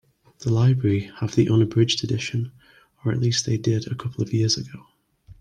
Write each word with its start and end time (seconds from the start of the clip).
The 0.39 0.51
library 0.51 1.11
have 1.19 1.35
the 1.35 1.47
unabridged 1.47 2.03
edition, 2.03 2.51
or 3.05 3.11
at 3.11 3.19
least 3.19 3.45
they 3.45 3.57
did 3.57 3.85
a 3.85 3.93
couple 3.93 4.23
of 4.23 4.33
years 4.33 4.57
ago. 4.57 4.87